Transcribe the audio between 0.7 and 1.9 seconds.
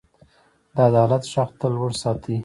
د عدالت غږ تل